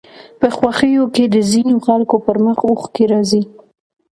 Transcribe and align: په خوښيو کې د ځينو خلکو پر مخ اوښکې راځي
په 0.39 0.47
خوښيو 0.57 1.05
کې 1.15 1.23
د 1.29 1.35
ځينو 1.51 1.75
خلکو 1.85 2.15
پر 2.25 2.37
مخ 2.45 2.57
اوښکې 2.69 3.03
راځي 3.13 3.43